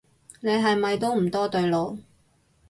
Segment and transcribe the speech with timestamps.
[0.39, 1.99] 你係咪都唔多對路